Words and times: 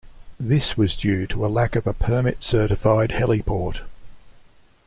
This 0.39 0.75
was 0.75 0.97
due 0.97 1.27
to 1.27 1.45
a 1.45 1.45
lack 1.45 1.75
of 1.75 1.85
a 1.85 1.93
permit-certified 1.93 3.11
heliport. 3.11 3.81